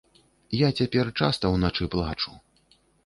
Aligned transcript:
Я 0.59 0.69
цяпер 0.79 1.11
часта 1.25 1.51
ўначы 1.57 1.89
плачу. 1.97 2.31